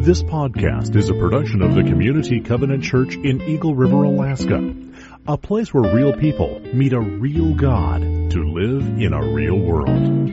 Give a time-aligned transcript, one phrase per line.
[0.00, 4.74] This podcast is a production of the Community Covenant Church in Eagle River, Alaska.
[5.28, 8.00] A place where real people meet a real God
[8.30, 10.32] to live in a real world.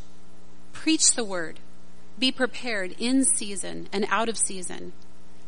[0.71, 1.59] Preach the word.
[2.19, 4.93] Be prepared in season and out of season.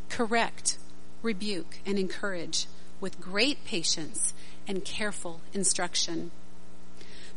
[0.09, 0.77] Correct,
[1.21, 2.65] rebuke, and encourage
[3.05, 4.33] with great patience
[4.67, 6.31] and careful instruction.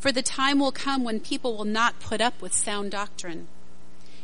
[0.01, 3.49] For the time will come when people will not put up with sound doctrine.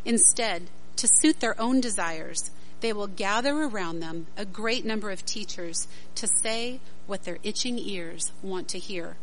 [0.07, 5.27] Instead, to suit their own desires, they will gather around them a great number of
[5.27, 9.19] teachers to say what their itching ears want to hear.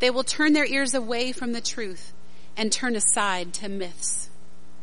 [0.00, 2.12] They will turn their ears away from the truth
[2.56, 4.28] and turn aside to myths.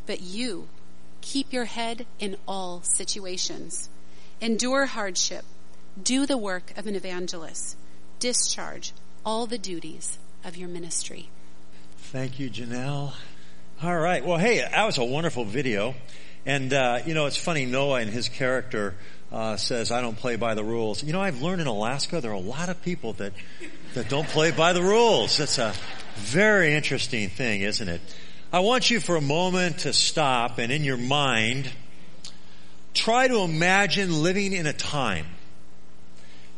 [0.06, 0.70] But you,
[1.20, 3.90] keep your head in all situations.
[4.40, 5.44] Endure hardship.
[6.02, 7.76] Do the work of an evangelist
[8.20, 8.94] discharge
[9.26, 11.30] all the duties of your ministry.
[11.98, 13.14] Thank you, Janelle.
[13.82, 14.24] All right.
[14.26, 15.96] Well, hey, that was a wonderful video.
[16.46, 18.96] And, uh, you know, it's funny, Noah and his character
[19.32, 21.04] uh, says, I don't play by the rules.
[21.04, 23.34] You know, I've learned in Alaska there are a lot of people that,
[23.94, 25.38] that don't play by the rules.
[25.38, 25.74] That's a
[26.16, 28.02] very interesting thing, isn't it?
[28.54, 31.70] I want you for a moment to stop and in your mind,
[32.94, 35.26] try to imagine living in a time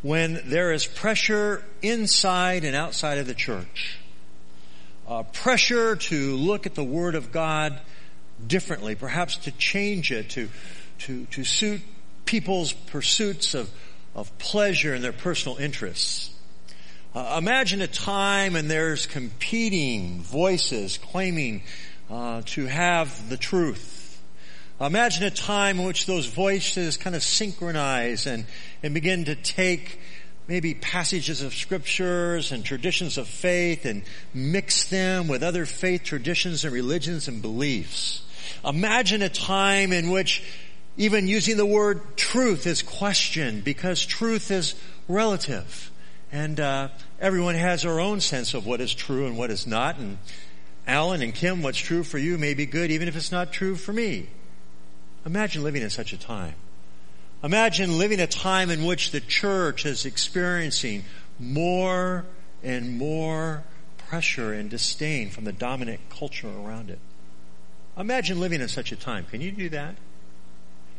[0.01, 3.97] when there is pressure inside and outside of the church.
[5.07, 7.79] Uh, pressure to look at the Word of God
[8.45, 10.49] differently, perhaps to change it, to,
[10.99, 11.81] to, to suit
[12.25, 13.69] people's pursuits of,
[14.15, 16.29] of pleasure and their personal interests.
[17.13, 21.61] Uh, imagine a time and there's competing voices claiming
[22.09, 24.00] uh, to have the truth
[24.81, 28.45] Imagine a time in which those voices kind of synchronize and,
[28.81, 29.99] and begin to take
[30.47, 34.01] maybe passages of scriptures and traditions of faith and
[34.33, 38.23] mix them with other faith traditions and religions and beliefs.
[38.65, 40.43] Imagine a time in which
[40.97, 44.73] even using the word truth is questioned because truth is
[45.07, 45.91] relative.
[46.31, 46.87] And uh,
[47.19, 49.99] everyone has their own sense of what is true and what is not.
[49.99, 50.17] And
[50.87, 53.75] Alan and Kim, what's true for you may be good even if it's not true
[53.75, 54.27] for me.
[55.25, 56.55] Imagine living in such a time.
[57.43, 61.03] Imagine living a time in which the church is experiencing
[61.39, 62.25] more
[62.63, 63.63] and more
[63.97, 66.99] pressure and disdain from the dominant culture around it.
[67.97, 69.25] Imagine living in such a time.
[69.25, 69.95] Can you do that?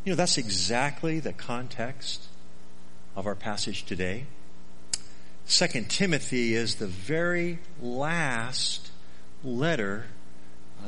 [0.04, 2.26] You know, that's exactly the context
[3.14, 4.26] of our passage today.
[5.44, 8.90] Second Timothy is the very last
[9.44, 10.06] letter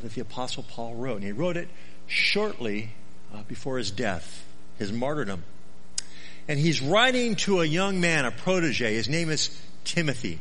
[0.01, 1.17] that the apostle Paul wrote.
[1.17, 1.69] And he wrote it
[2.07, 2.91] shortly
[3.35, 4.45] uh, before his death,
[4.79, 5.43] his martyrdom.
[6.47, 8.95] And he's writing to a young man, a protege.
[8.95, 9.51] His name is
[9.85, 10.39] Timothy.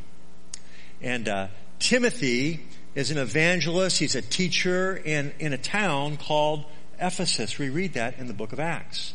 [1.01, 1.47] And uh,
[1.79, 3.99] Timothy is an evangelist.
[3.99, 6.65] He's a teacher in, in a town called
[6.99, 7.57] Ephesus.
[7.57, 9.13] We read that in the book of Acts.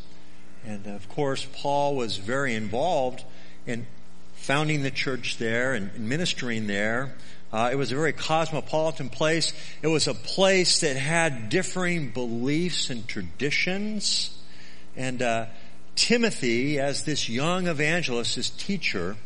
[0.67, 3.23] And of course, Paul was very involved
[3.67, 3.87] in
[4.35, 7.15] founding the church there and ministering there.
[7.53, 9.53] Uh, it was a very cosmopolitan place.
[9.81, 14.37] It was a place that had differing beliefs and traditions.
[14.97, 15.47] And uh,
[15.95, 19.17] Timothy, as this young evangelist, this teacher,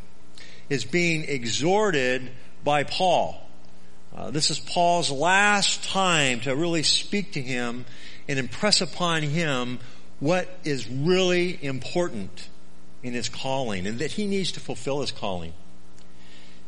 [0.68, 2.30] is being exhorted
[2.62, 3.38] by Paul.
[4.14, 7.84] Uh, this is Paul's last time to really speak to him
[8.28, 9.80] and impress upon him
[10.20, 12.48] what is really important
[13.02, 15.52] in his calling and that he needs to fulfill his calling.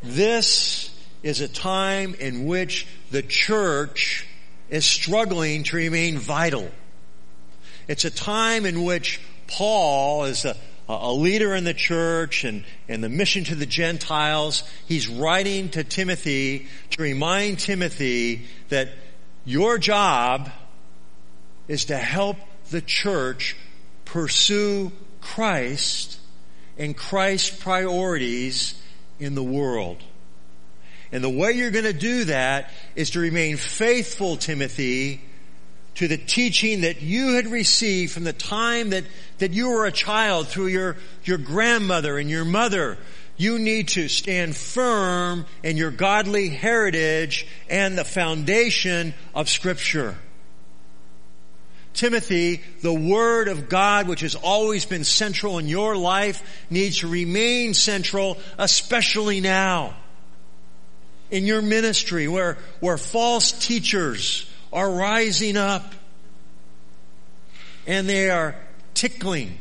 [0.03, 0.94] This
[1.25, 4.27] is a time in which the church
[4.69, 6.71] is struggling to remain vital.
[7.89, 10.55] It's a time in which Paul is a,
[10.87, 14.65] a leader in the church and, and the mission to the Gentiles.
[14.87, 18.91] He's writing to Timothy to remind Timothy that
[19.47, 20.51] your job
[21.69, 22.37] is to help
[22.71, 23.57] the church
[24.05, 24.93] pursue
[25.23, 26.21] Christ
[26.77, 28.79] and Christ's priorities
[29.19, 30.03] in the world.
[31.15, 35.23] And the way you're going to do that is to remain faithful, Timothy,
[35.95, 39.05] to the teaching that you had received from the time that,
[39.39, 42.99] that you were a child through your, your grandmother and your mother
[43.37, 50.17] You need to stand firm in your godly heritage and the foundation of scripture.
[51.95, 57.09] Timothy, the Word of God, which has always been central in your life, needs to
[57.09, 59.95] remain central, especially now.
[61.35, 65.93] In your ministry, where, where false teachers are rising up
[67.89, 68.55] and they are
[68.95, 69.59] tickling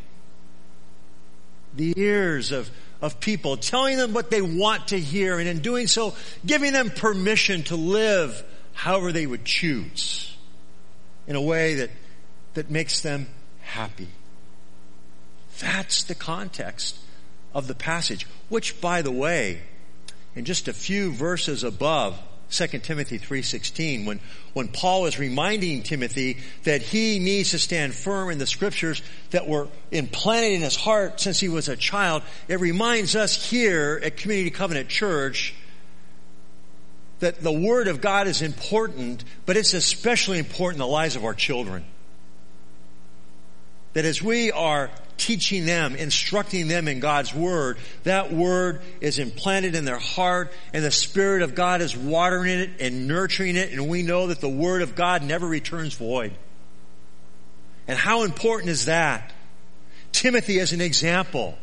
[1.75, 2.69] the ears of,
[3.01, 6.13] of people, telling them what they want to hear, and in doing so,
[6.45, 8.43] giving them permission to live
[8.73, 10.37] however they would choose
[11.25, 11.89] in a way that
[12.53, 13.27] that makes them
[13.61, 14.09] happy.
[15.59, 16.97] That's the context
[17.53, 19.61] of the passage, which by the way,
[20.35, 22.19] in just a few verses above
[22.49, 24.19] 2 Timothy 3:16 when
[24.53, 29.01] when Paul is reminding Timothy that he needs to stand firm in the scriptures
[29.31, 33.99] that were implanted in his heart since he was a child it reminds us here
[34.03, 35.55] at Community Covenant Church
[37.19, 41.25] that the word of God is important but it's especially important in the lives of
[41.25, 41.85] our children.
[43.93, 49.75] That as we are teaching them, instructing them in God's Word, that Word is implanted
[49.75, 53.89] in their heart and the Spirit of God is watering it and nurturing it and
[53.89, 56.33] we know that the Word of God never returns void.
[57.87, 59.31] And how important is that?
[60.11, 61.57] Timothy is an example.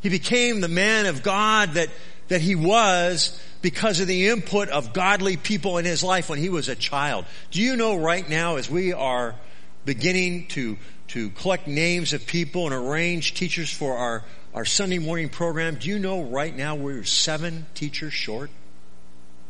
[0.00, 1.88] He became the man of God that,
[2.28, 6.48] that he was because of the input of godly people in his life when he
[6.48, 7.24] was a child.
[7.50, 9.36] Do you know right now as we are
[9.84, 10.76] beginning to
[11.12, 14.24] to collect names of people and arrange teachers for our,
[14.54, 15.74] our Sunday morning program.
[15.74, 18.48] Do you know right now we're seven teachers short?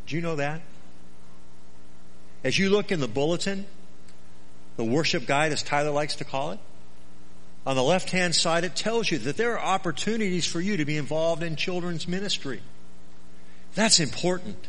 [0.09, 0.61] Do you know that?
[2.43, 3.65] As you look in the bulletin,
[4.77, 6.59] the worship guide, as Tyler likes to call it,
[7.65, 10.85] on the left hand side, it tells you that there are opportunities for you to
[10.85, 12.61] be involved in children's ministry.
[13.77, 14.67] That's important.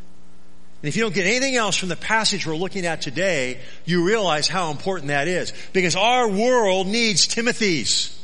[0.84, 4.04] And if you don't get anything else from the passage we're looking at today, you
[4.04, 5.54] realize how important that is.
[5.72, 8.22] Because our world needs Timothy's.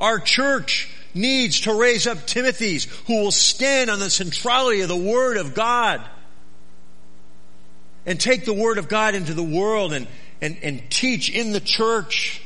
[0.00, 4.96] Our church needs to raise up Timothy's who will stand on the centrality of the
[4.96, 6.02] Word of God
[8.04, 10.08] and take the Word of God into the world and,
[10.40, 12.42] and, and teach in the church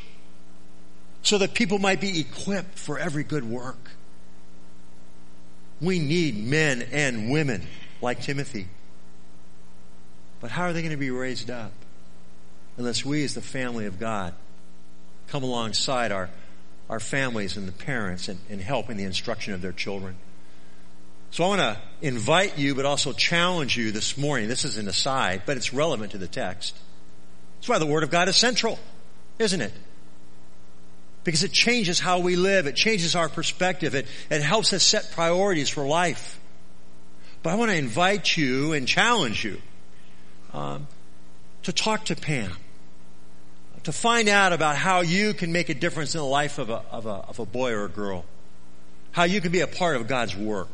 [1.23, 3.91] so that people might be equipped for every good work.
[5.81, 7.63] We need men and women
[8.03, 8.69] like Timothy.
[10.45, 11.73] But how are they going to be raised up
[12.77, 14.35] unless we as the family of God
[15.29, 16.29] come alongside our,
[16.91, 20.17] our families and the parents and, and help in the instruction of their children?
[21.31, 24.47] So I want to invite you, but also challenge you this morning.
[24.47, 26.79] This is an aside, but it's relevant to the text.
[27.57, 28.79] That's why the Word of God is central,
[29.39, 29.73] isn't it?
[31.25, 32.67] Because it changes how we live.
[32.67, 33.95] It changes our perspective.
[33.95, 36.39] It, it helps us set priorities for life.
[37.43, 39.63] But I want to invite you and challenge you
[40.55, 40.87] um,
[41.65, 42.53] to talk to Pam,
[43.83, 46.83] to find out about how you can make a difference in the life of a,
[46.91, 48.25] of a, of a boy or a girl,
[49.13, 50.69] how you can be a part of God's work.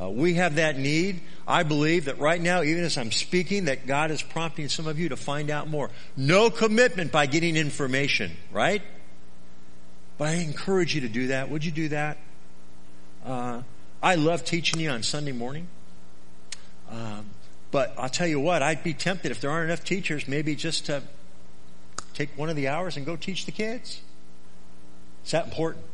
[0.00, 1.20] Uh, we have that need.
[1.46, 4.98] I believe that right now, even as I'm speaking, that God is prompting some of
[4.98, 5.90] you to find out more.
[6.16, 8.80] No commitment by getting information, right?
[10.16, 11.50] But I encourage you to do that.
[11.50, 12.16] Would you do that?
[13.26, 13.62] Uh,
[14.02, 15.68] I love teaching you on Sunday morning.
[16.90, 17.26] Um,
[17.70, 20.86] but I'll tell you what, I'd be tempted if there aren't enough teachers, maybe just
[20.86, 21.02] to
[22.14, 24.00] take one of the hours and go teach the kids.
[25.22, 25.84] It's that important.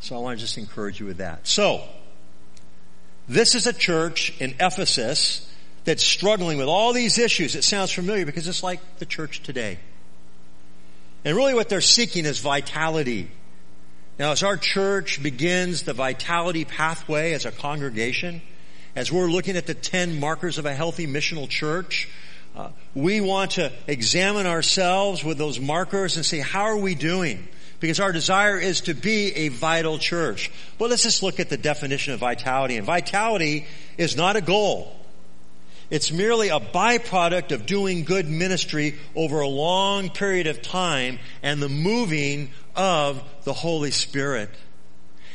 [0.00, 1.46] So I want to just encourage you with that.
[1.46, 1.82] So,
[3.28, 5.50] this is a church in Ephesus
[5.84, 7.54] that's struggling with all these issues.
[7.54, 9.78] It sounds familiar because it's like the church today.
[11.24, 13.30] And really what they're seeking is vitality.
[14.18, 18.42] Now as our church begins the vitality pathway as a congregation,
[18.96, 22.08] as we're looking at the 10 markers of a healthy missional church,
[22.56, 27.48] uh, we want to examine ourselves with those markers and say, how are we doing?
[27.80, 30.50] Because our desire is to be a vital church.
[30.78, 32.76] Well, let's just look at the definition of vitality.
[32.76, 33.66] And vitality
[33.98, 34.94] is not a goal.
[35.90, 41.60] It's merely a byproduct of doing good ministry over a long period of time and
[41.60, 44.50] the moving of the Holy Spirit.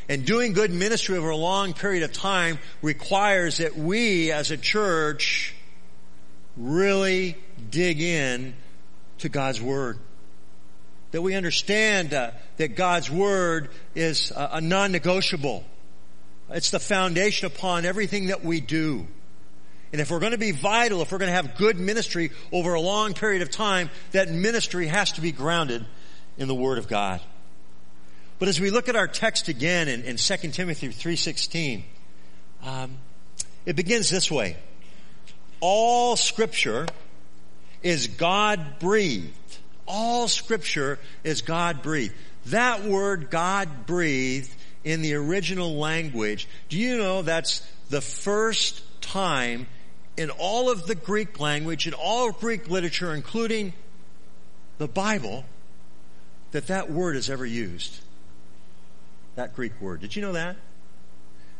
[0.09, 4.57] And doing good ministry over a long period of time requires that we as a
[4.57, 5.53] church
[6.57, 7.37] really
[7.69, 8.55] dig in
[9.19, 9.99] to God's Word.
[11.11, 15.63] That we understand uh, that God's Word is uh, a non-negotiable.
[16.49, 19.05] It's the foundation upon everything that we do.
[19.91, 22.73] And if we're going to be vital, if we're going to have good ministry over
[22.73, 25.85] a long period of time, that ministry has to be grounded
[26.37, 27.21] in the Word of God.
[28.39, 31.83] But as we look at our text again in, in 2 Timothy 3.16,
[32.63, 32.97] um,
[33.65, 34.55] it begins this way.
[35.59, 36.87] All scripture
[37.83, 39.33] is God breathed.
[39.85, 42.13] All scripture is God breathed.
[42.45, 44.55] That word God breathed
[44.85, 49.67] in the original language, do you know that's the first time
[50.15, 53.73] in all of the Greek language, in all Greek literature, including
[54.77, 55.43] the Bible,
[56.51, 57.99] that that word is ever used?
[59.35, 60.01] That Greek word.
[60.01, 60.55] Did you know that?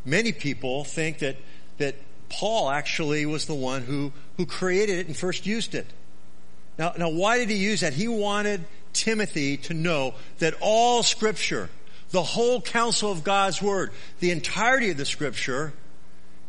[0.06, 1.38] Many people think that,
[1.78, 1.96] that
[2.30, 5.88] Paul actually was the one who, who created it and first used it.
[6.78, 7.94] Now, now why did he use that?
[7.94, 11.70] He wanted Timothy to know that all scripture,
[12.12, 15.74] the whole counsel of God's word, the entirety of the scripture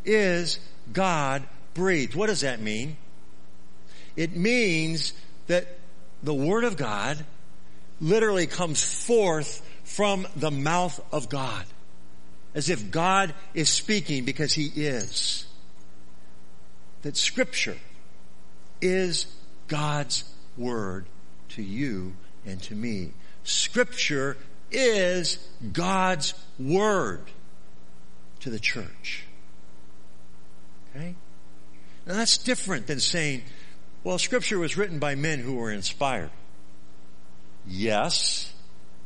[0.04, 0.58] is
[0.92, 1.42] God
[1.74, 2.14] breathed.
[2.14, 2.96] What does that mean?
[4.16, 5.12] It means
[5.46, 5.66] that
[6.22, 7.24] the word of God
[8.00, 11.64] literally comes forth from the mouth of God.
[12.54, 15.46] As if God is speaking because He is.
[17.02, 17.76] That scripture
[18.80, 19.26] is
[19.68, 20.24] God's
[20.56, 21.06] word
[21.50, 22.14] to you
[22.46, 23.12] and to me.
[23.42, 24.36] Scripture
[24.70, 25.38] is
[25.72, 27.22] God's word
[28.40, 29.24] to the church.
[30.94, 31.14] Okay?
[32.06, 33.42] Now that's different than saying,
[34.04, 36.30] well, scripture was written by men who were inspired.
[37.66, 38.52] Yes,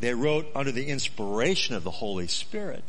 [0.00, 2.84] they wrote under the inspiration of the Holy Spirit.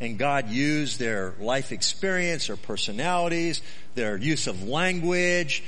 [0.00, 3.62] And God used their life experience, their personalities,
[3.94, 5.62] their use of language.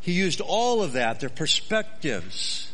[0.00, 2.72] He used all of that, their perspectives.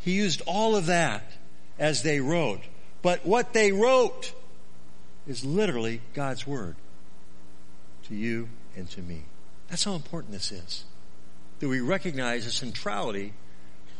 [0.00, 1.32] He used all of that
[1.78, 2.62] as they wrote.
[3.02, 4.32] But what they wrote
[5.26, 6.76] is literally God's Word
[8.08, 9.24] to you and to me.
[9.68, 10.84] That's how important this is.
[11.60, 13.32] That we recognize the centrality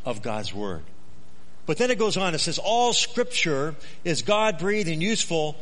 [0.04, 0.85] of God's Word.
[1.66, 5.56] But then it goes on, it says, all scripture is God breathed and useful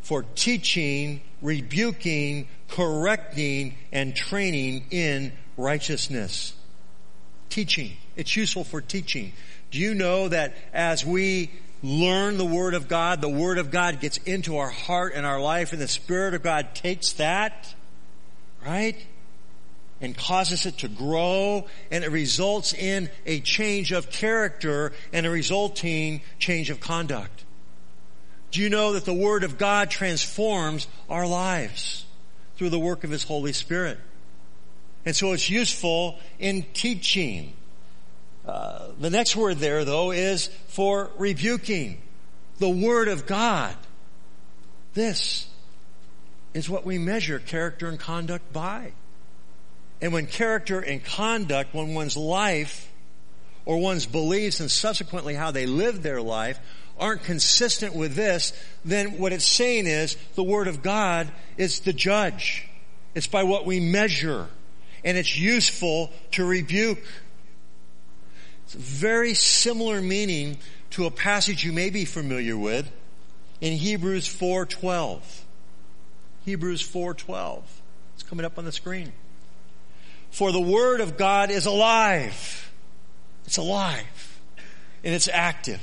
[0.00, 6.54] for teaching, rebuking, correcting, and training in righteousness.
[7.48, 7.96] Teaching.
[8.16, 9.32] It's useful for teaching.
[9.70, 11.50] Do you know that as we
[11.82, 15.40] learn the Word of God, the Word of God gets into our heart and our
[15.40, 17.74] life and the Spirit of God takes that,
[18.64, 18.96] right?
[20.04, 25.30] And causes it to grow and it results in a change of character and a
[25.30, 27.44] resulting change of conduct.
[28.50, 32.04] Do you know that the Word of God transforms our lives
[32.56, 33.98] through the work of His Holy Spirit?
[35.06, 37.54] And so it's useful in teaching.
[38.46, 42.00] Uh, the next word there, though, is for rebuking.
[42.58, 43.74] The Word of God.
[44.92, 45.48] This
[46.52, 48.92] is what we measure character and conduct by.
[50.04, 52.92] And when character and conduct, when one's life
[53.64, 56.60] or one's beliefs and subsequently how they live their life
[56.98, 58.52] aren't consistent with this,
[58.84, 62.68] then what it's saying is the Word of God is the judge.
[63.14, 64.46] It's by what we measure.
[65.06, 67.02] And it's useful to rebuke.
[68.66, 70.58] It's a very similar meaning
[70.90, 72.90] to a passage you may be familiar with
[73.62, 75.22] in Hebrews 4.12.
[76.44, 77.62] Hebrews 4.12.
[78.12, 79.14] It's coming up on the screen.
[80.34, 82.72] For the Word of God is alive.
[83.44, 84.40] It's alive.
[85.04, 85.80] And it's active.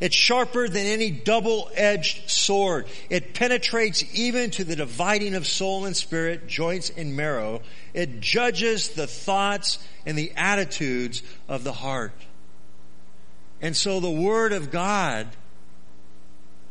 [0.00, 2.88] It's sharper than any double-edged sword.
[3.08, 7.62] It penetrates even to the dividing of soul and spirit, joints and marrow.
[7.94, 12.20] It judges the thoughts and the attitudes of the heart.
[13.62, 15.28] And so the Word of God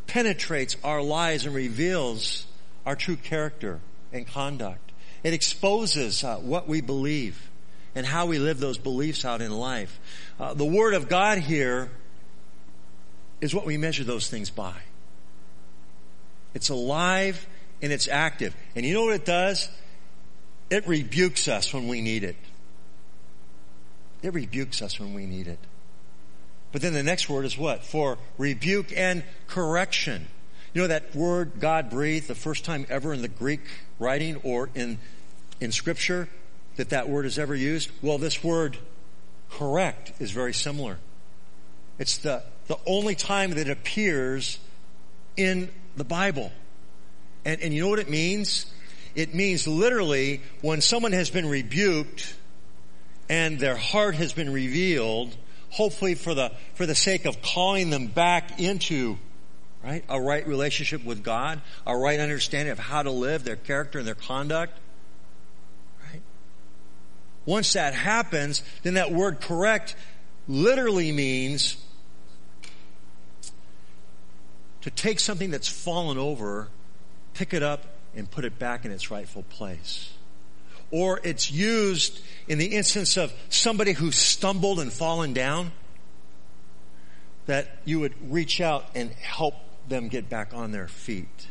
[0.05, 2.45] penetrates our lives and reveals
[2.85, 3.79] our true character
[4.11, 4.86] and conduct.
[5.23, 7.49] It exposes uh, what we believe
[7.95, 9.99] and how we live those beliefs out in life.
[10.39, 11.89] Uh, the Word of God here
[13.41, 14.75] is what we measure those things by.
[16.53, 17.47] It's alive
[17.81, 18.55] and it's active.
[18.75, 19.69] And you know what it does?
[20.69, 22.35] It rebukes us when we need it.
[24.21, 25.59] It rebukes us when we need it.
[26.71, 27.83] But then the next word is what?
[27.83, 30.27] For rebuke and correction.
[30.77, 33.61] You know that word God breathed the first time ever in the Greek
[33.97, 34.99] writing or in
[35.59, 36.29] in scripture
[36.75, 37.89] that that word is ever used?
[38.03, 38.77] Well, this word
[39.49, 40.99] correct is very similar.
[41.97, 44.59] It's the, the only time that it appears
[45.35, 46.51] in the Bible.
[47.43, 48.67] And, and you know what it means?
[49.15, 52.35] It means literally when someone has been rebuked
[53.29, 55.35] and their heart has been revealed,
[55.71, 59.17] hopefully for the, for the sake of calling them back into
[59.83, 60.03] right?
[60.09, 64.07] A right relationship with God, a right understanding of how to live, their character and
[64.07, 64.77] their conduct.
[66.11, 66.21] Right?
[67.45, 69.95] Once that happens, then that word correct
[70.47, 71.77] literally means
[74.81, 76.69] to take something that's fallen over,
[77.33, 80.13] pick it up, and put it back in its rightful place.
[80.89, 85.73] Or it's used in the instance of somebody who stumbled and fallen down,
[87.45, 89.55] that you would reach out and help
[89.89, 91.47] them get back on their feet.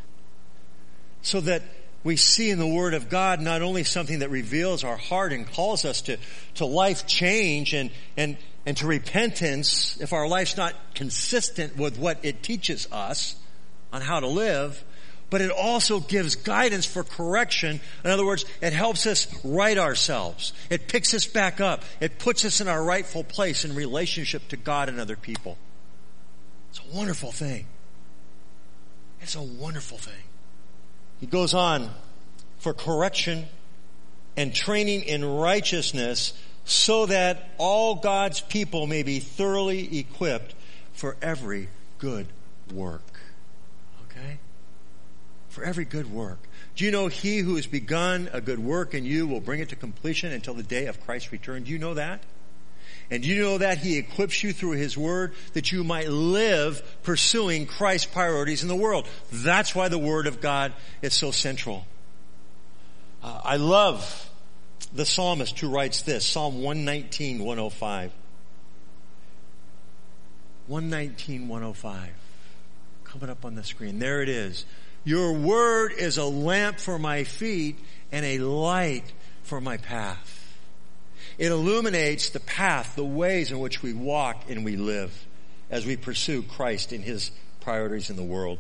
[1.22, 1.62] So that
[2.04, 5.50] we see in the Word of God not only something that reveals our heart and
[5.50, 6.18] calls us to,
[6.54, 12.18] to life change and, and, and to repentance if our life's not consistent with what
[12.22, 13.34] it teaches us
[13.92, 14.84] on how to live,
[15.30, 17.80] but it also gives guidance for correction.
[18.04, 20.52] In other words, it helps us right ourselves.
[20.70, 21.82] It picks us back up.
[22.00, 25.58] It puts us in our rightful place in relationship to God and other people.
[26.70, 27.66] It's a wonderful thing.
[29.26, 30.22] It's a wonderful thing.
[31.18, 31.90] He goes on
[32.58, 33.46] for correction
[34.36, 36.32] and training in righteousness
[36.64, 40.54] so that all God's people may be thoroughly equipped
[40.92, 42.28] for every good
[42.72, 43.18] work.
[44.08, 44.38] Okay?
[45.48, 46.38] For every good work.
[46.76, 49.70] Do you know he who has begun a good work in you will bring it
[49.70, 51.64] to completion until the day of Christ's return?
[51.64, 52.22] Do you know that?
[53.10, 57.66] And you know that he equips you through his word that you might live pursuing
[57.66, 59.08] Christ's priorities in the world?
[59.32, 60.72] That's why the word of God
[61.02, 61.86] is so central.
[63.22, 64.28] Uh, I love
[64.92, 68.12] the psalmist who writes this, Psalm 119, 105.
[70.66, 72.10] 119, 105.
[73.04, 73.98] Coming up on the screen.
[73.98, 74.64] There it is.
[75.04, 77.78] Your word is a lamp for my feet
[78.10, 79.12] and a light
[79.44, 80.45] for my path.
[81.38, 85.26] It illuminates the path, the ways in which we walk and we live
[85.70, 88.58] as we pursue Christ in His priorities in the world.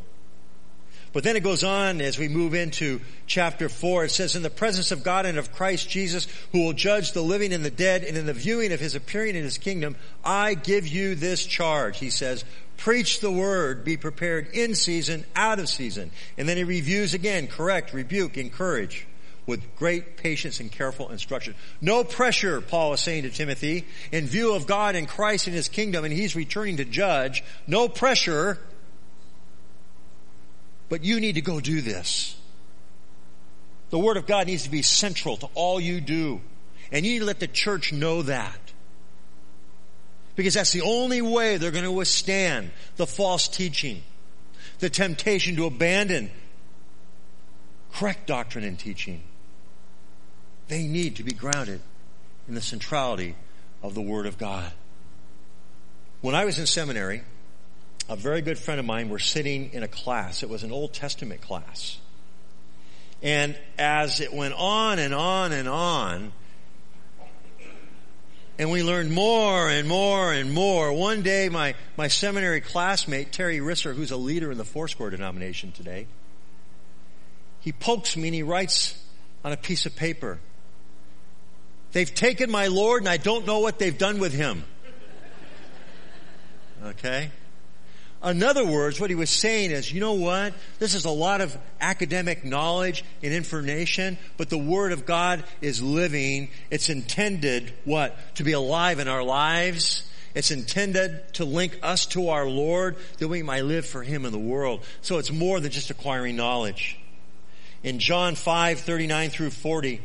[1.12, 4.04] But then it goes on as we move into chapter 4.
[4.04, 7.22] It says, In the presence of God and of Christ Jesus, who will judge the
[7.22, 10.52] living and the dead, and in the viewing of his appearing in his kingdom, I
[10.52, 11.98] give you this charge.
[11.98, 12.44] He says,
[12.76, 16.10] Preach the word, be prepared in season, out of season.
[16.36, 19.06] And then he reviews again, correct, rebuke, encourage
[19.46, 21.54] with great patience and careful instruction.
[21.80, 25.68] No pressure, Paul is saying to Timothy, in view of God and Christ and his
[25.68, 27.44] kingdom, and he's returning to judge.
[27.66, 28.58] No pressure
[30.88, 32.36] but you need to go do this.
[33.90, 36.40] The Word of God needs to be central to all you do.
[36.92, 38.58] And you need to let the church know that.
[40.36, 44.02] Because that's the only way they're going to withstand the false teaching,
[44.80, 46.30] the temptation to abandon
[47.92, 49.22] correct doctrine and teaching.
[50.68, 51.80] They need to be grounded
[52.48, 53.36] in the centrality
[53.82, 54.70] of the Word of God.
[56.20, 57.22] When I was in seminary,
[58.08, 60.42] a very good friend of mine were sitting in a class.
[60.42, 61.98] It was an Old Testament class.
[63.22, 66.32] And as it went on and on and on,
[68.58, 70.92] and we learned more and more and more.
[70.92, 75.72] One day, my, my seminary classmate, Terry Risser, who's a leader in the Foursquare denomination
[75.72, 76.06] today,
[77.60, 79.02] he pokes me and he writes
[79.44, 80.38] on a piece of paper,
[81.92, 84.64] They've taken my Lord and I don't know what they've done with him.
[86.84, 87.30] Okay?
[88.24, 90.54] In other words, what he was saying is, you know what?
[90.78, 95.82] This is a lot of academic knowledge and information, but the Word of God is
[95.82, 96.50] living.
[96.70, 98.16] It's intended, what?
[98.36, 100.08] To be alive in our lives.
[100.34, 104.32] It's intended to link us to our Lord that we might live for Him in
[104.32, 104.84] the world.
[105.02, 106.98] So it's more than just acquiring knowledge.
[107.82, 110.00] In John 5, 39 through 40,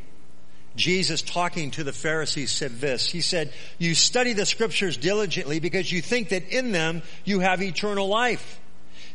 [0.76, 3.10] Jesus talking to the Pharisees said this.
[3.10, 7.62] He said, you study the scriptures diligently because you think that in them you have
[7.62, 8.60] eternal life.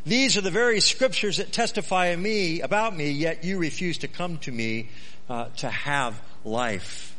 [0.04, 4.08] These are the very scriptures that testify of me, about me, yet you refuse to
[4.08, 4.88] come to me
[5.28, 7.15] uh, to have life.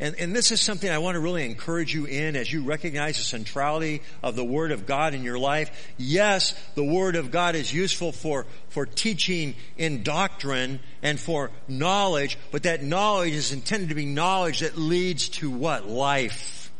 [0.00, 3.16] And, and this is something I want to really encourage you in as you recognize
[3.16, 5.92] the centrality of the Word of God in your life.
[5.96, 12.38] Yes, the Word of God is useful for, for teaching in doctrine and for knowledge,
[12.52, 15.88] but that knowledge is intended to be knowledge that leads to what?
[15.88, 16.70] Life.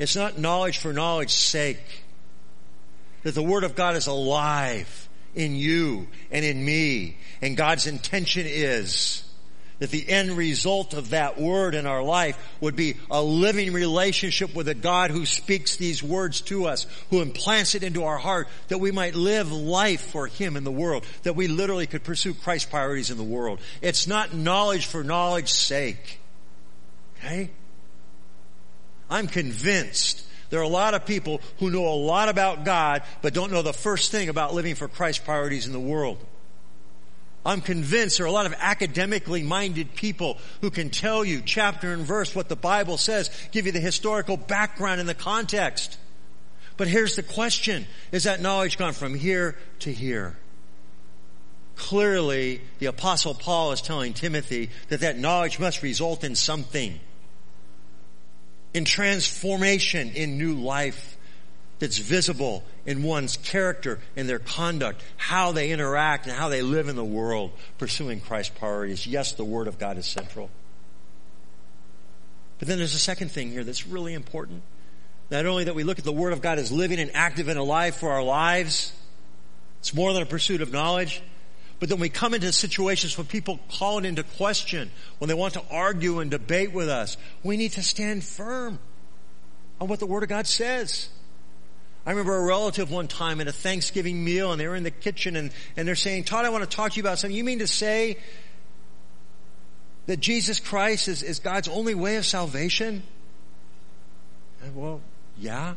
[0.00, 2.02] It's not knowledge for knowledge's sake.
[3.22, 7.18] That the Word of God is alive in you and in me.
[7.40, 9.22] And God's intention is
[9.82, 14.54] that the end result of that word in our life would be a living relationship
[14.54, 18.46] with a God who speaks these words to us, who implants it into our heart
[18.68, 22.32] that we might live life for Him in the world, that we literally could pursue
[22.32, 23.58] Christ's priorities in the world.
[23.80, 26.20] It's not knowledge for knowledge's sake.
[27.18, 27.50] Okay?
[29.10, 33.34] I'm convinced there are a lot of people who know a lot about God, but
[33.34, 36.24] don't know the first thing about living for Christ's priorities in the world.
[37.44, 41.92] I'm convinced there are a lot of academically minded people who can tell you chapter
[41.92, 45.98] and verse what the Bible says, give you the historical background and the context.
[46.76, 47.86] But here's the question.
[48.12, 50.36] Is that knowledge gone from here to here?
[51.74, 57.00] Clearly, the apostle Paul is telling Timothy that that knowledge must result in something.
[58.72, 61.16] In transformation, in new life
[61.78, 66.88] that's visible in one's character, and their conduct, how they interact and how they live
[66.88, 69.06] in the world, pursuing Christ's priorities.
[69.06, 70.50] Yes, the Word of God is central.
[72.58, 74.62] But then there's a second thing here that's really important.
[75.30, 77.58] Not only that we look at the Word of God as living and active and
[77.58, 78.92] alive for our lives,
[79.80, 81.22] it's more than a pursuit of knowledge.
[81.80, 85.54] But then we come into situations when people call it into question, when they want
[85.54, 88.78] to argue and debate with us, we need to stand firm
[89.80, 91.08] on what the Word of God says.
[92.04, 94.90] I remember a relative one time at a Thanksgiving meal and they were in the
[94.90, 97.36] kitchen and, and they're saying, Todd, I want to talk to you about something.
[97.36, 98.18] You mean to say
[100.06, 103.04] that Jesus Christ is, is God's only way of salvation?
[104.62, 105.00] And, well,
[105.38, 105.74] yeah.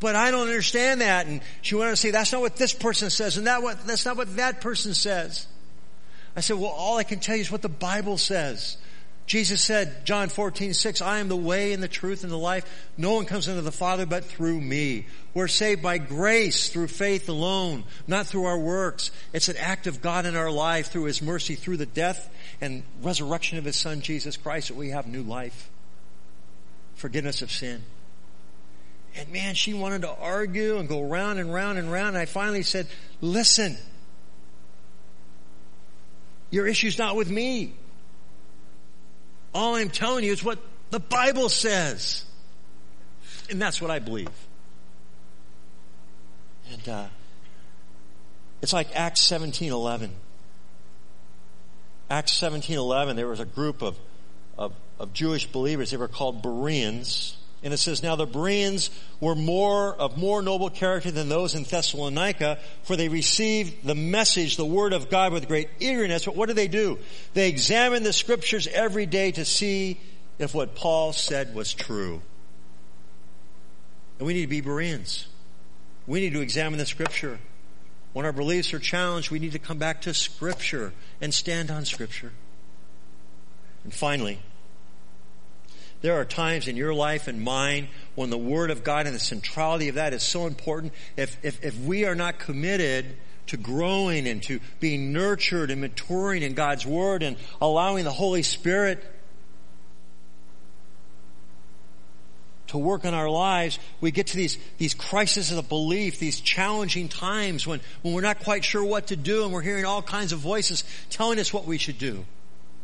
[0.00, 1.26] But I don't understand that.
[1.26, 3.86] And she went on to say, that's not what this person says, and that what,
[3.86, 5.46] that's not what that person says.
[6.34, 8.78] I said, well, all I can tell you is what the Bible says.
[9.24, 12.64] Jesus said, John 14, 6, I am the way and the truth and the life.
[12.98, 15.06] No one comes into the Father but through me.
[15.32, 19.10] We're saved by grace through faith alone, not through our works.
[19.32, 22.28] It's an act of God in our life through His mercy, through the death
[22.60, 25.70] and resurrection of His Son, Jesus Christ, that we have new life
[27.02, 27.82] forgiveness of sin.
[29.16, 32.10] And man, she wanted to argue and go round and round and round.
[32.10, 32.86] And I finally said,
[33.20, 33.76] listen,
[36.50, 37.74] your issue's not with me.
[39.54, 40.58] All I'm telling you is what
[40.90, 42.24] the Bible says.
[43.50, 44.30] And that's what I believe.
[46.70, 47.06] And, uh,
[48.62, 50.10] it's like Acts 17:11.
[52.08, 53.98] Acts 17:11 there was a group of
[54.56, 55.90] of, of Jewish believers.
[55.90, 57.36] They were called Bereans.
[57.64, 61.62] And it says, now the Bereans were more, of more noble character than those in
[61.62, 66.24] Thessalonica, for they received the message, the word of God with great eagerness.
[66.24, 66.98] But what did they do?
[67.34, 70.00] They examined the scriptures every day to see
[70.40, 72.20] if what Paul said was true.
[74.18, 75.28] And we need to be Bereans.
[76.06, 77.38] We need to examine the scripture.
[78.12, 81.84] When our beliefs are challenged, we need to come back to scripture and stand on
[81.84, 82.32] scripture.
[83.84, 84.40] And finally,
[86.02, 89.20] there are times in your life and mine when the Word of God and the
[89.20, 90.92] centrality of that is so important.
[91.16, 96.42] If, if, if we are not committed to growing and to being nurtured and maturing
[96.42, 99.02] in God's Word and allowing the Holy Spirit
[102.68, 107.08] to work in our lives, we get to these, these crises of belief, these challenging
[107.08, 110.32] times when, when we're not quite sure what to do and we're hearing all kinds
[110.32, 112.24] of voices telling us what we should do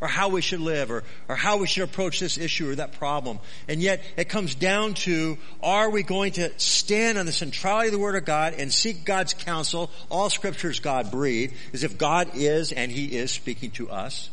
[0.01, 2.93] or how we should live or, or how we should approach this issue or that
[2.93, 3.39] problem.
[3.67, 7.93] And yet it comes down to, are we going to stand on the centrality of
[7.93, 9.89] the Word of God and seek God's counsel?
[10.09, 14.29] All scriptures God breathed, as if God is and He is speaking to us.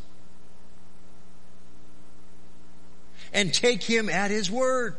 [3.32, 4.96] And take Him at His word.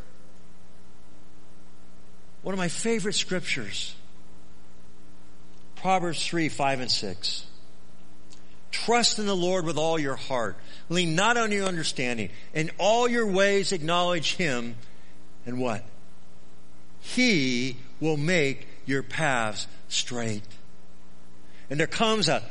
[2.41, 3.95] One of my favorite scriptures.
[5.77, 7.45] Proverbs 3, 5, and 6.
[8.71, 10.57] Trust in the Lord with all your heart.
[10.89, 12.29] Lean not on your understanding.
[12.53, 14.75] In all your ways acknowledge Him.
[15.45, 15.83] And what?
[16.99, 20.43] He will make your paths straight.
[21.69, 22.43] And there comes a,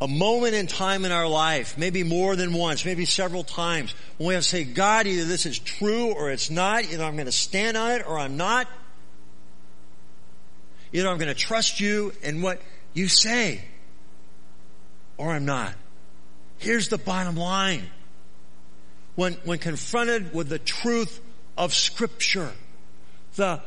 [0.00, 4.28] a moment in time in our life, maybe more than once, maybe several times, when
[4.28, 6.84] we have to say, God, either this is true or it's not.
[6.84, 8.66] Either I'm going to stand on it or I'm not.
[10.94, 12.60] Either I'm going to trust you and what
[12.94, 13.62] you say
[15.16, 15.74] or I'm not.
[16.58, 17.88] Here's the bottom line.
[19.14, 21.20] When, when confronted with the truth
[21.58, 22.52] of scripture,
[23.36, 23.60] the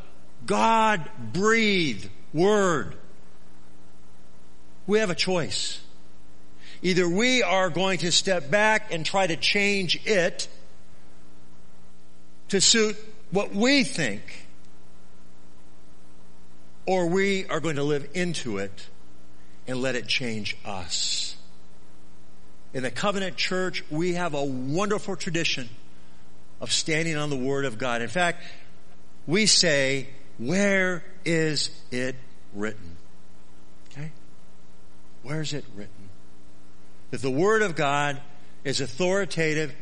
[0.46, 2.96] God breathed word,
[4.88, 5.82] we have a choice.
[6.82, 10.48] Either we are going to step back and try to change it
[12.50, 12.96] to suit
[13.32, 14.48] what we think,
[16.86, 18.88] or we are going to live into it
[19.68, 21.35] and let it change us
[22.76, 25.70] in the covenant church, we have a wonderful tradition
[26.60, 28.02] of standing on the word of God.
[28.02, 28.44] In fact,
[29.26, 32.18] we say, where is it
[32.54, 32.98] written?
[33.90, 34.12] Okay?
[35.24, 36.10] Where is it written?
[37.12, 38.22] That the word of God
[38.66, 39.74] is authoritative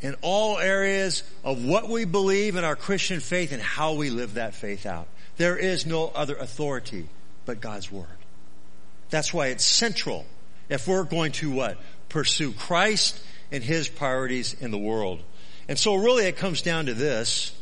[0.00, 4.34] in all areas of what we believe in our Christian faith and how we live
[4.34, 5.08] that faith out.
[5.38, 7.08] There is no other authority
[7.46, 8.06] but God's word.
[9.10, 10.24] That's why it's central
[10.68, 11.78] if we're going to what?
[12.08, 15.22] Pursue Christ and His priorities in the world.
[15.68, 17.52] And so really it comes down to this,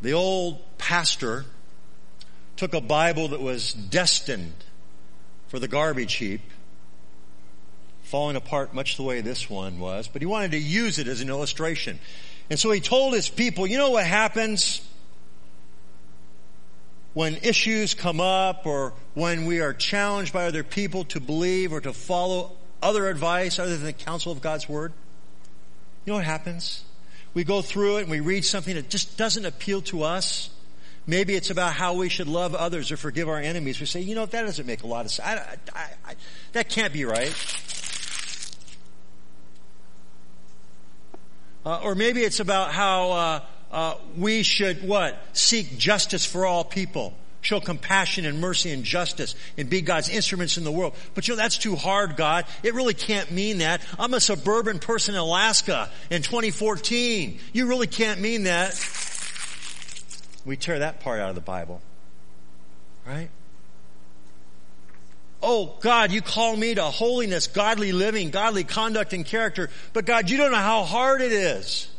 [0.00, 1.44] the old pastor
[2.56, 4.52] took a Bible that was destined
[5.46, 6.40] for the garbage heap,
[8.02, 11.20] falling apart much the way this one was, but he wanted to use it as
[11.20, 11.98] an illustration.
[12.50, 14.86] And so he told his people, you know what happens
[17.14, 21.80] when issues come up or when we are challenged by other people to believe or
[21.80, 24.92] to follow other advice other than the counsel of God's Word?
[26.04, 26.84] You know what happens?
[27.34, 30.50] We go through it and we read something that just doesn't appeal to us.
[31.06, 33.80] Maybe it's about how we should love others or forgive our enemies.
[33.80, 35.28] We say, you know, that doesn't make a lot of sense.
[35.28, 36.14] I, I, I,
[36.52, 37.34] that can't be right.
[41.64, 43.40] Uh, or maybe it's about how uh,
[43.72, 49.34] uh, we should what seek justice for all people, show compassion and mercy and justice,
[49.56, 50.94] and be God's instruments in the world.
[51.14, 52.44] But you know that's too hard, God.
[52.62, 53.80] It really can't mean that.
[53.98, 57.38] I'm a suburban person in Alaska in 2014.
[57.54, 58.72] You really can't mean that.
[60.44, 61.80] We tear that part out of the Bible,
[63.06, 63.30] right?
[65.42, 69.70] Oh, God, you call me to holiness, godly living, godly conduct and character.
[69.92, 71.91] But God, you don't know how hard it is.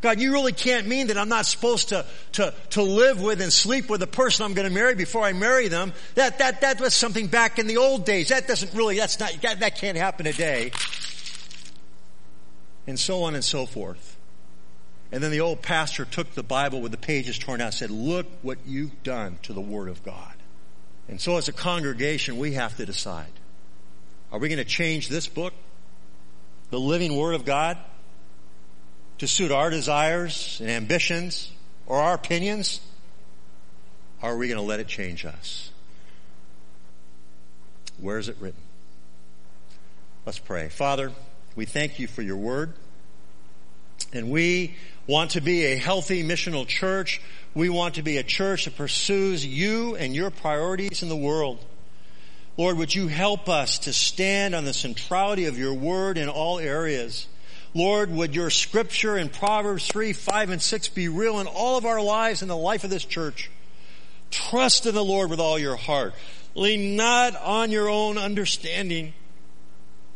[0.00, 3.52] God, you really can't mean that I'm not supposed to, to, to live with and
[3.52, 5.92] sleep with the person I'm going to marry before I marry them.
[6.14, 8.28] That, that, that was something back in the old days.
[8.28, 10.70] That doesn't really, that's not, that, that can't happen today.
[12.86, 14.16] And so on and so forth.
[15.10, 17.90] And then the old pastor took the Bible with the pages torn out and said,
[17.90, 20.34] look what you've done to the Word of God.
[21.08, 23.32] And so as a congregation, we have to decide.
[24.30, 25.54] Are we going to change this book,
[26.70, 27.78] the living Word of God,
[29.18, 31.50] to suit our desires and ambitions
[31.86, 32.80] or our opinions?
[34.22, 35.70] Are we going to let it change us?
[37.98, 38.60] Where is it written?
[40.26, 40.68] Let's pray.
[40.68, 41.12] Father,
[41.56, 42.72] we thank you for your word.
[44.12, 44.76] And we
[45.06, 47.20] want to be a healthy missional church
[47.58, 51.58] we want to be a church that pursues you and your priorities in the world.
[52.56, 56.58] Lord, would you help us to stand on the centrality of your word in all
[56.58, 57.26] areas?
[57.78, 61.86] Lord, would your scripture in Proverbs 3, 5, and 6 be real in all of
[61.86, 63.48] our lives and the life of this church?
[64.32, 66.14] Trust in the Lord with all your heart.
[66.56, 69.14] Lean not on your own understanding,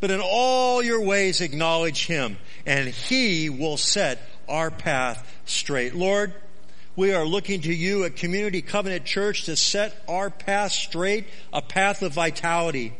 [0.01, 5.95] but in all your ways acknowledge him, and he will set our path straight.
[5.95, 6.35] Lord,
[6.97, 11.63] we are looking to you at Community Covenant Church to set our path straight, a
[11.63, 12.93] path of vitality,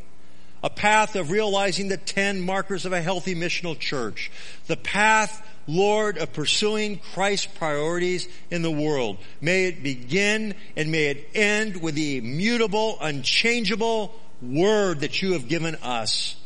[0.63, 4.31] a path of realizing the 10 markers of a healthy missional church,
[4.67, 9.19] the path, Lord, of pursuing Christ's priorities in the world.
[9.41, 15.49] May it begin and may it end with the immutable, unchangeable word that you have
[15.49, 16.37] given us.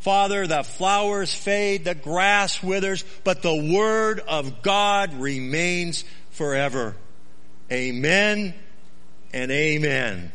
[0.00, 6.94] Father, the flowers fade, the grass withers, but the word of God remains forever.
[7.72, 8.52] Amen
[9.32, 10.30] and amen.